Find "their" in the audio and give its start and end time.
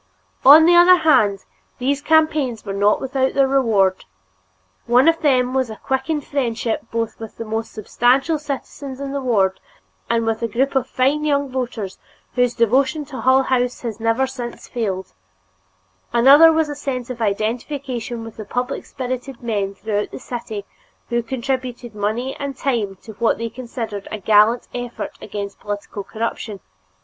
3.35-3.47